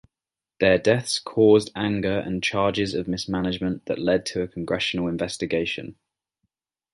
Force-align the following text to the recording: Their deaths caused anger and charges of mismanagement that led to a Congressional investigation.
Their 0.59 0.79
deaths 0.79 1.19
caused 1.19 1.69
anger 1.75 2.17
and 2.21 2.41
charges 2.41 2.95
of 2.95 3.07
mismanagement 3.07 3.85
that 3.85 3.99
led 3.99 4.25
to 4.25 4.41
a 4.41 4.47
Congressional 4.47 5.07
investigation. 5.07 5.95